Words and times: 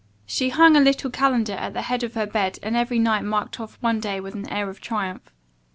She 0.25 0.49
hung 0.49 0.75
a 0.75 0.79
little 0.79 1.11
calendar 1.11 1.53
at 1.53 1.73
the 1.73 1.83
head 1.83 2.01
of 2.01 2.15
her 2.15 2.25
bed 2.25 2.57
and 2.63 2.75
every 2.75 2.97
night 2.97 3.23
marked 3.23 3.59
off 3.59 3.77
one 3.81 3.99
day 3.99 4.19
with 4.19 4.33
an 4.33 4.49
air 4.49 4.67
of 4.67 4.81
triumph. 4.81 5.31